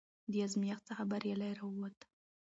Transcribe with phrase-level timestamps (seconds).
[0.31, 1.97] د ازمېښت څخه بریالی راووت،